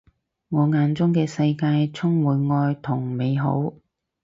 [0.49, 3.71] 我眼中嘅世界充滿愛同美好